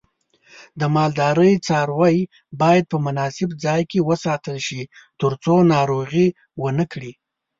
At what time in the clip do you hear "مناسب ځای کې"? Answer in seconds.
3.05-3.99